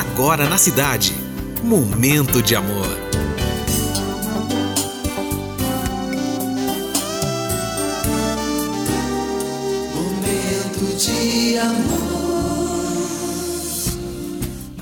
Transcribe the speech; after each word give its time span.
agora 0.00 0.48
na 0.48 0.56
cidade. 0.56 1.14
Momento 1.62 2.42
de 2.42 2.56
amor. 2.56 2.86
Momento 9.94 10.96
de 10.96 11.58
amor. 11.58 11.90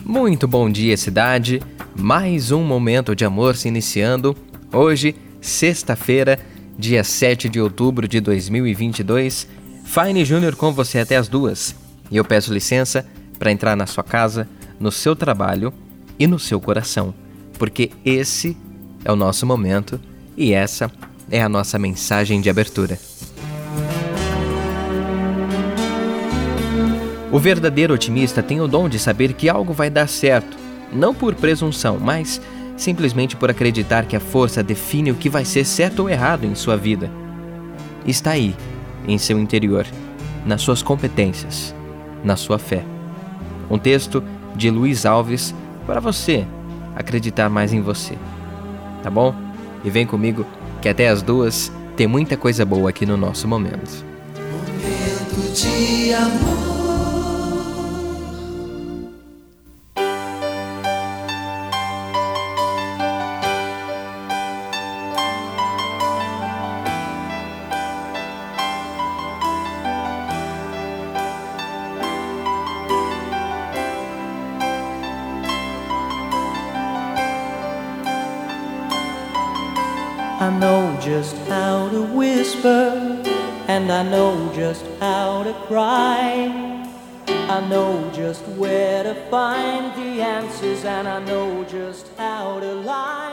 Muito 0.04 0.46
bom 0.46 0.70
dia, 0.70 0.96
cidade. 0.96 1.60
Mais 1.96 2.52
um 2.52 2.62
momento 2.62 3.16
de 3.16 3.24
amor 3.24 3.56
se 3.56 3.66
iniciando. 3.66 4.36
Hoje, 4.72 5.16
sexta-feira, 5.40 6.38
dia 6.78 7.02
7 7.02 7.48
de 7.48 7.60
outubro 7.60 8.06
de 8.06 8.20
2022. 8.20 9.48
Fine 9.84 10.24
Júnior 10.24 10.54
com 10.54 10.72
você 10.72 11.00
até 11.00 11.16
as 11.16 11.26
duas. 11.26 11.74
E 12.08 12.16
eu 12.16 12.24
peço 12.24 12.54
licença 12.54 13.04
para 13.36 13.50
entrar 13.50 13.74
na 13.74 13.86
sua 13.86 14.04
casa, 14.04 14.48
no 14.78 14.92
seu 14.92 15.16
trabalho 15.16 15.72
e 16.18 16.26
no 16.26 16.38
seu 16.38 16.60
coração, 16.60 17.14
porque 17.58 17.90
esse 18.04 18.56
é 19.04 19.12
o 19.12 19.16
nosso 19.16 19.46
momento 19.46 20.00
e 20.36 20.52
essa 20.52 20.90
é 21.30 21.42
a 21.42 21.48
nossa 21.48 21.78
mensagem 21.78 22.40
de 22.40 22.48
abertura. 22.48 22.98
O 27.30 27.38
verdadeiro 27.38 27.92
otimista 27.92 28.42
tem 28.42 28.60
o 28.60 28.66
dom 28.66 28.88
de 28.88 28.98
saber 28.98 29.34
que 29.34 29.48
algo 29.48 29.72
vai 29.72 29.90
dar 29.90 30.08
certo, 30.08 30.56
não 30.92 31.14
por 31.14 31.34
presunção, 31.34 31.98
mas 32.00 32.40
simplesmente 32.76 33.36
por 33.36 33.50
acreditar 33.50 34.06
que 34.06 34.16
a 34.16 34.20
força 34.20 34.62
define 34.62 35.10
o 35.10 35.14
que 35.14 35.28
vai 35.28 35.44
ser 35.44 35.64
certo 35.64 36.00
ou 36.00 36.08
errado 36.08 36.44
em 36.44 36.54
sua 36.54 36.76
vida. 36.76 37.10
Está 38.06 38.30
aí, 38.30 38.54
em 39.06 39.18
seu 39.18 39.38
interior, 39.38 39.86
nas 40.46 40.62
suas 40.62 40.80
competências, 40.80 41.74
na 42.24 42.36
sua 42.36 42.58
fé. 42.58 42.82
Um 43.70 43.78
texto 43.78 44.22
de 44.58 44.70
Luiz 44.70 45.06
Alves 45.06 45.54
para 45.86 46.00
você 46.00 46.44
acreditar 46.94 47.48
mais 47.48 47.72
em 47.72 47.80
você. 47.80 48.18
Tá 49.02 49.10
bom? 49.10 49.34
E 49.84 49.88
vem 49.88 50.04
comigo 50.04 50.44
que 50.82 50.88
até 50.88 51.08
as 51.08 51.22
duas 51.22 51.72
tem 51.96 52.06
muita 52.06 52.36
coisa 52.36 52.64
boa 52.66 52.90
aqui 52.90 53.06
no 53.06 53.16
nosso 53.16 53.46
momento. 53.48 54.04
Momento 54.50 55.52
de 55.54 56.12
amor. 56.12 56.77
I 80.40 80.56
know 80.56 80.96
just 81.00 81.36
how 81.48 81.88
to 81.88 82.00
whisper, 82.00 83.20
and 83.66 83.90
I 83.90 84.04
know 84.04 84.52
just 84.54 84.84
how 85.00 85.42
to 85.42 85.52
cry. 85.66 86.86
I 87.26 87.68
know 87.68 88.08
just 88.14 88.46
where 88.46 89.02
to 89.02 89.16
find 89.32 89.92
the 89.96 90.22
answers, 90.22 90.84
and 90.84 91.08
I 91.08 91.18
know 91.24 91.64
just 91.64 92.06
how 92.16 92.60
to 92.60 92.72
lie. 92.72 93.27